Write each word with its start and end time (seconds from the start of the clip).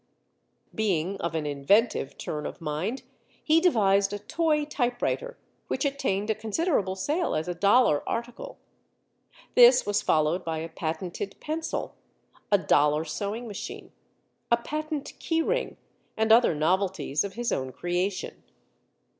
Being 0.73 1.17
of 1.21 1.35
an 1.35 1.45
inventive 1.45 2.17
turn 2.17 2.47
of 2.47 2.59
mind, 2.59 3.03
he 3.43 3.61
devised 3.61 4.11
a 4.13 4.17
toy 4.17 4.65
typewriter 4.65 5.37
which 5.67 5.85
attained 5.85 6.31
a 6.31 6.33
considerable 6.33 6.95
sale 6.95 7.35
as 7.35 7.47
a 7.47 7.53
dollar 7.53 8.01
article. 8.09 8.57
This 9.53 9.85
was 9.85 10.01
followed 10.01 10.43
by 10.43 10.57
a 10.57 10.69
patented 10.69 11.35
pencil, 11.39 11.93
a 12.51 12.57
dollar 12.57 13.05
sewing 13.05 13.47
machine, 13.47 13.91
a 14.51 14.57
patent 14.57 15.13
key 15.19 15.43
ring 15.43 15.77
and 16.17 16.31
other 16.31 16.55
novelties 16.55 17.23
of 17.23 17.33
his 17.33 17.51
own 17.51 17.71
creation. 17.71 18.41